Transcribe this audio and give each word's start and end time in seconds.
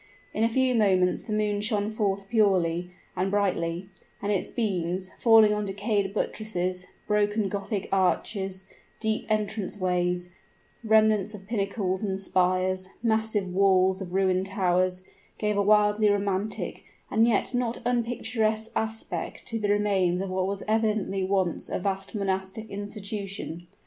In 0.33 0.43
a 0.43 0.49
few 0.49 0.73
moments 0.73 1.21
the 1.21 1.31
moon 1.31 1.61
shone 1.61 1.91
forth 1.91 2.27
purely 2.27 2.89
and 3.15 3.29
brightly; 3.29 3.89
and 4.19 4.31
its 4.31 4.49
beams, 4.49 5.11
falling 5.19 5.53
on 5.53 5.63
decayed 5.65 6.11
buttresses, 6.11 6.87
broken 7.05 7.49
Gothic 7.49 7.87
arches, 7.91 8.65
deep 8.99 9.27
entrance 9.29 9.79
ways, 9.79 10.31
remnants 10.83 11.35
of 11.35 11.45
pinnacles 11.45 12.01
and 12.01 12.19
spires, 12.19 12.89
massive 13.03 13.47
walls 13.53 14.01
of 14.01 14.11
ruined 14.15 14.47
towers, 14.47 15.03
gave 15.37 15.55
a 15.55 15.61
wildly 15.61 16.09
romantic 16.09 16.83
and 17.11 17.27
yet 17.27 17.53
not 17.53 17.77
unpicturesque 17.85 18.71
aspect 18.75 19.45
to 19.45 19.59
the 19.59 19.69
remains 19.69 20.19
of 20.19 20.31
what 20.31 20.47
was 20.47 20.63
evidently 20.67 21.23
once 21.23 21.69
a 21.69 21.77
vast 21.77 22.15
monastic 22.15 22.67
institution. 22.71 23.67